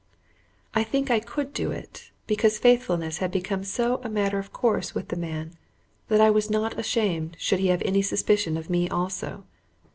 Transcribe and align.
I 0.73 0.83
think 0.83 1.11
I 1.11 1.19
could 1.19 1.53
do 1.53 1.69
it, 1.69 2.09
because 2.25 2.57
faithfulness 2.57 3.19
had 3.19 3.29
become 3.31 3.63
so 3.63 4.01
a 4.03 4.09
matter 4.09 4.39
of 4.39 4.51
course 4.51 4.95
with 4.95 5.09
the 5.09 5.15
man 5.15 5.51
that 6.07 6.19
I 6.19 6.31
was 6.31 6.49
not 6.49 6.79
ashamed 6.79 7.37
should 7.39 7.59
he 7.59 7.67
have 7.67 7.83
any 7.85 8.01
suspicion 8.01 8.57
of 8.57 8.67
me 8.67 8.89
also. 8.89 9.45